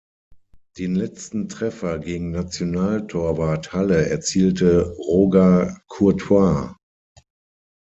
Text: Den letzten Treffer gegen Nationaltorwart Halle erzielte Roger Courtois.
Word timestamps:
Den 0.79 0.95
letzten 0.95 1.47
Treffer 1.47 1.99
gegen 1.99 2.31
Nationaltorwart 2.31 3.71
Halle 3.71 4.09
erzielte 4.09 4.89
Roger 4.97 5.79
Courtois. 5.89 6.73